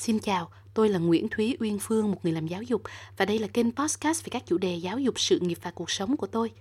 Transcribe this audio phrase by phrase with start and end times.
[0.00, 2.82] Xin chào, tôi là Nguyễn Thúy Uyên Phương, một người làm giáo dục
[3.16, 5.90] và đây là kênh podcast về các chủ đề giáo dục, sự nghiệp và cuộc
[5.90, 6.52] sống của tôi.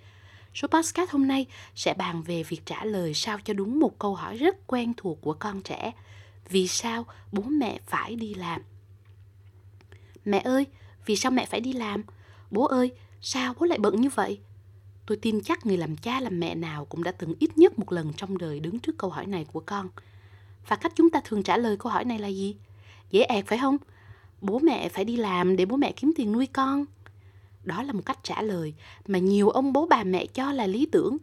[0.54, 4.16] Số podcast hôm nay sẽ bàn về việc trả lời sao cho đúng một câu
[4.16, 5.92] hỏi rất quen thuộc của con trẻ.
[6.50, 8.62] Vì sao bố mẹ phải đi làm?
[10.26, 10.66] Mẹ ơi,
[11.06, 12.04] vì sao mẹ phải đi làm?
[12.52, 14.40] Bố ơi, sao bố lại bận như vậy?
[15.06, 17.92] Tôi tin chắc người làm cha làm mẹ nào cũng đã từng ít nhất một
[17.92, 19.90] lần trong đời đứng trước câu hỏi này của con.
[20.68, 22.56] Và cách chúng ta thường trả lời câu hỏi này là gì?
[23.12, 23.78] Dễ ẹt phải không?
[24.42, 26.86] Bố mẹ phải đi làm để bố mẹ kiếm tiền nuôi con.
[27.64, 28.74] Đó là một cách trả lời
[29.08, 31.18] mà nhiều ông bố bà mẹ cho là lý tưởng.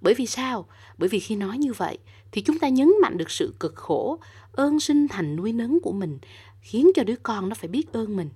[0.00, 0.66] Bởi vì sao?
[0.98, 1.98] Bởi vì khi nói như vậy
[2.32, 4.18] thì chúng ta nhấn mạnh được sự cực khổ,
[4.52, 6.18] ơn sinh thành nuôi nấng của mình,
[6.60, 8.28] khiến cho đứa con nó phải biết ơn mình.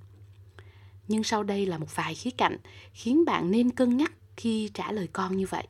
[1.08, 2.56] Nhưng sau đây là một vài khía cạnh
[2.92, 5.66] khiến bạn nên cân nhắc khi trả lời con như vậy.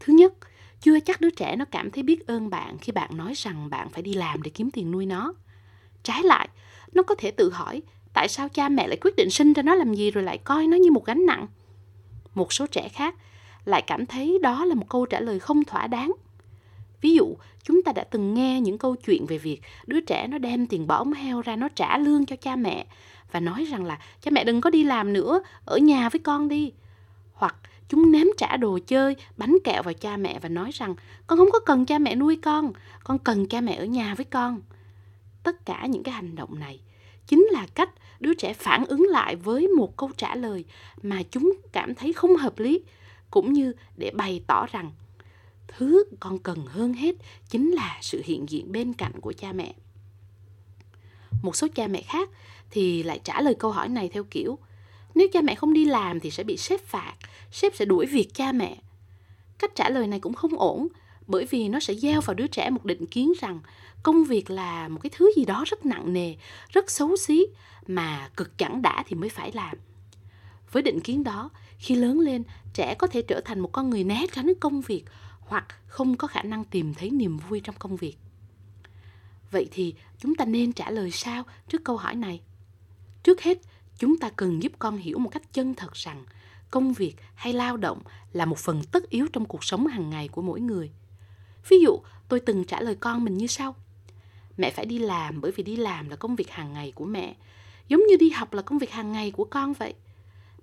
[0.00, 0.32] Thứ nhất,
[0.80, 3.90] chưa chắc đứa trẻ nó cảm thấy biết ơn bạn khi bạn nói rằng bạn
[3.90, 5.34] phải đi làm để kiếm tiền nuôi nó.
[6.02, 6.48] Trái lại,
[6.92, 9.74] nó có thể tự hỏi tại sao cha mẹ lại quyết định sinh ra nó
[9.74, 11.46] làm gì rồi lại coi nó như một gánh nặng.
[12.34, 13.14] Một số trẻ khác
[13.64, 16.12] lại cảm thấy đó là một câu trả lời không thỏa đáng.
[17.00, 20.38] Ví dụ, chúng ta đã từng nghe những câu chuyện về việc đứa trẻ nó
[20.38, 22.86] đem tiền bỏ ống heo ra nó trả lương cho cha mẹ
[23.32, 26.48] và nói rằng là cha mẹ đừng có đi làm nữa, ở nhà với con
[26.48, 26.72] đi.
[27.32, 27.56] Hoặc
[27.88, 30.94] chúng ném trả đồ chơi, bánh kẹo vào cha mẹ và nói rằng
[31.26, 32.72] con không có cần cha mẹ nuôi con,
[33.04, 34.60] con cần cha mẹ ở nhà với con
[35.42, 36.80] tất cả những cái hành động này.
[37.26, 37.90] Chính là cách
[38.20, 40.64] đứa trẻ phản ứng lại với một câu trả lời
[41.02, 42.80] mà chúng cảm thấy không hợp lý,
[43.30, 44.90] cũng như để bày tỏ rằng
[45.68, 47.16] thứ con cần hơn hết
[47.48, 49.74] chính là sự hiện diện bên cạnh của cha mẹ.
[51.42, 52.30] Một số cha mẹ khác
[52.70, 54.58] thì lại trả lời câu hỏi này theo kiểu,
[55.14, 57.14] nếu cha mẹ không đi làm thì sẽ bị sếp phạt,
[57.52, 58.76] sếp sẽ đuổi việc cha mẹ.
[59.58, 60.88] Cách trả lời này cũng không ổn
[61.32, 63.60] bởi vì nó sẽ gieo vào đứa trẻ một định kiến rằng
[64.02, 66.34] công việc là một cái thứ gì đó rất nặng nề,
[66.68, 67.46] rất xấu xí
[67.86, 69.76] mà cực chẳng đã thì mới phải làm.
[70.72, 72.42] Với định kiến đó, khi lớn lên,
[72.74, 75.04] trẻ có thể trở thành một con người né tránh công việc
[75.40, 78.16] hoặc không có khả năng tìm thấy niềm vui trong công việc.
[79.50, 82.40] Vậy thì chúng ta nên trả lời sao trước câu hỏi này?
[83.22, 83.58] Trước hết,
[83.98, 86.24] chúng ta cần giúp con hiểu một cách chân thật rằng
[86.70, 90.28] công việc hay lao động là một phần tất yếu trong cuộc sống hàng ngày
[90.28, 90.90] của mỗi người
[91.68, 93.74] ví dụ, tôi từng trả lời con mình như sau.
[94.56, 97.34] Mẹ phải đi làm bởi vì đi làm là công việc hàng ngày của mẹ.
[97.88, 99.94] Giống như đi học là công việc hàng ngày của con vậy.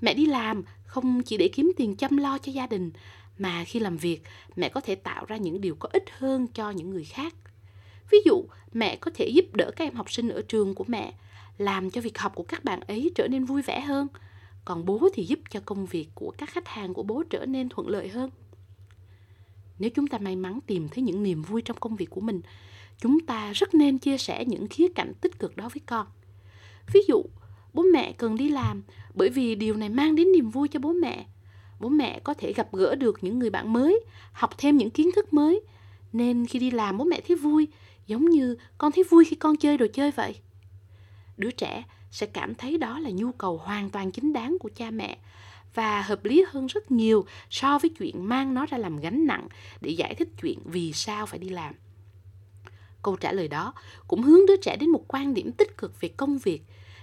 [0.02, 2.92] Mẹ đi làm không chỉ để kiếm tiền chăm lo cho gia đình,
[3.38, 4.22] mà khi làm việc,
[4.56, 7.34] mẹ có thể tạo ra những điều có ích hơn cho những người khác.
[8.12, 8.44] Ví dụ,
[8.74, 11.14] mẹ có thể giúp đỡ các em học sinh ở trường của mẹ,
[11.58, 14.08] làm cho việc học của các bạn ấy trở nên vui vẻ hơn.
[14.66, 17.70] Còn bố thì giúp cho công việc của các khách hàng của bố trở nên
[17.70, 18.30] thuận lợi hơn
[19.79, 22.41] nếu chúng ta may mắn tìm thấy những niềm vui trong công việc của mình,
[23.01, 26.07] chúng ta rất nên chia sẻ những khía cạnh tích cực đó với con.
[26.94, 27.23] Ví dụ,
[27.73, 30.94] bố mẹ cần đi làm bởi vì điều này mang đến niềm vui cho bố
[30.94, 31.25] mẹ.
[31.79, 34.00] Bố mẹ có thể gặp gỡ được những người bạn mới,
[34.31, 35.62] học thêm những kiến thức mới.
[36.13, 37.68] Nên khi đi làm, bố mẹ thấy vui,
[38.07, 40.35] giống như con thấy vui khi con chơi đồ chơi vậy.
[41.38, 44.91] Đứa trẻ sẽ cảm thấy đó là nhu cầu hoàn toàn chính đáng của cha
[44.91, 45.18] mẹ
[45.74, 49.47] và hợp lý hơn rất nhiều so với chuyện mang nó ra làm gánh nặng
[49.81, 51.74] để giải thích chuyện vì sao phải đi làm.
[53.02, 53.74] Câu trả lời đó
[54.07, 56.62] cũng hướng đứa trẻ đến một quan điểm tích cực về công việc,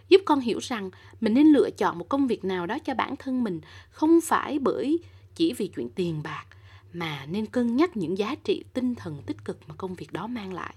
[0.09, 0.91] giúp con hiểu rằng
[1.21, 3.61] mình nên lựa chọn một công việc nào đó cho bản thân mình,
[3.91, 4.99] không phải bởi
[5.35, 6.45] chỉ vì chuyện tiền bạc,
[6.93, 10.27] mà nên cân nhắc những giá trị tinh thần tích cực mà công việc đó
[10.27, 10.75] mang lại.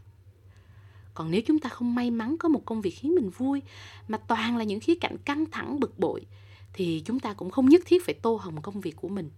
[1.13, 3.61] Còn nếu chúng ta không may mắn có một công việc khiến mình vui,
[4.07, 6.25] mà toàn là những khía cạnh căng thẳng, bực bội
[6.73, 9.29] thì chúng ta cũng không nhất thiết phải tô hồng công việc của mình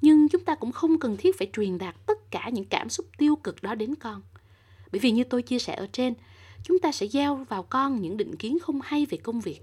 [0.00, 3.06] nhưng chúng ta cũng không cần thiết phải truyền đạt tất cả những cảm xúc
[3.18, 4.22] tiêu cực đó đến con
[4.94, 6.14] bởi vì như tôi chia sẻ ở trên,
[6.64, 9.60] chúng ta sẽ gieo vào con những định kiến không hay về công việc.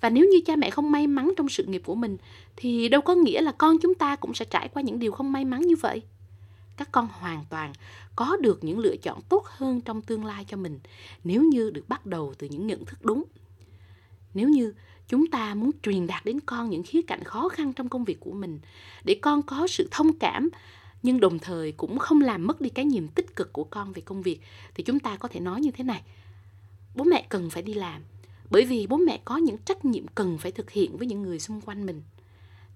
[0.00, 2.16] Và nếu như cha mẹ không may mắn trong sự nghiệp của mình
[2.56, 5.32] thì đâu có nghĩa là con chúng ta cũng sẽ trải qua những điều không
[5.32, 6.02] may mắn như vậy.
[6.76, 7.72] Các con hoàn toàn
[8.16, 10.78] có được những lựa chọn tốt hơn trong tương lai cho mình
[11.24, 13.24] nếu như được bắt đầu từ những nhận thức đúng.
[14.34, 14.72] Nếu như
[15.08, 18.20] chúng ta muốn truyền đạt đến con những khía cạnh khó khăn trong công việc
[18.20, 18.60] của mình,
[19.04, 20.48] để con có sự thông cảm,
[21.02, 24.02] nhưng đồng thời cũng không làm mất đi cái nhìn tích cực của con về
[24.02, 24.40] công việc.
[24.74, 26.02] Thì chúng ta có thể nói như thế này.
[26.94, 28.02] Bố mẹ cần phải đi làm,
[28.50, 31.40] bởi vì bố mẹ có những trách nhiệm cần phải thực hiện với những người
[31.40, 32.02] xung quanh mình.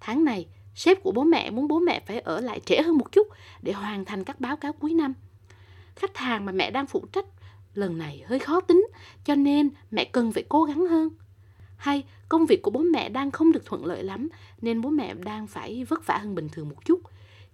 [0.00, 3.12] Tháng này, sếp của bố mẹ muốn bố mẹ phải ở lại trễ hơn một
[3.12, 3.26] chút
[3.62, 5.14] để hoàn thành các báo cáo cuối năm.
[5.96, 7.26] Khách hàng mà mẹ đang phụ trách
[7.74, 8.86] lần này hơi khó tính,
[9.24, 11.08] cho nên mẹ cần phải cố gắng hơn
[11.78, 14.28] hay, công việc của bố mẹ đang không được thuận lợi lắm,
[14.60, 17.00] nên bố mẹ đang phải vất vả hơn bình thường một chút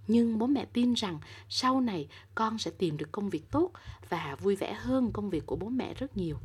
[0.06, 1.18] nhưng bố mẹ tin rằng
[1.48, 3.70] sau này con sẽ tìm được công việc tốt
[4.08, 6.36] và vui vẻ hơn công việc của bố mẹ rất nhiều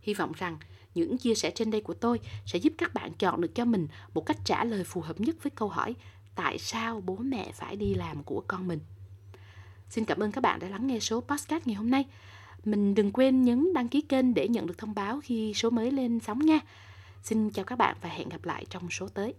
[0.00, 0.58] Hy vọng rằng
[0.94, 3.88] những chia sẻ trên đây của tôi sẽ giúp các bạn chọn được cho mình
[4.14, 5.94] một cách trả lời phù hợp nhất với câu hỏi
[6.34, 8.80] tại sao bố mẹ phải đi làm của con mình.
[9.88, 12.04] Xin cảm ơn các bạn đã lắng nghe số podcast ngày hôm nay.
[12.66, 15.90] Mình đừng quên nhấn đăng ký kênh để nhận được thông báo khi số mới
[15.90, 16.60] lên sóng nha.
[17.22, 19.34] Xin chào các bạn và hẹn gặp lại trong số tới.